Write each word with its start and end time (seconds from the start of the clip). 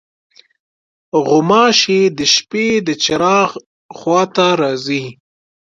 غوماشې 1.25 2.01
د 2.17 2.19
شپې 2.33 2.67
د 2.87 2.89
چراغ 3.03 3.49
خوا 3.97 4.21
ته 4.35 4.45
راځي. 4.61 5.03